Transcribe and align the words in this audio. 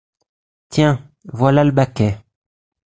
Tiens! 0.69 0.99
voilà 1.31 1.63
le 1.63 1.69
baquet! 1.69 2.17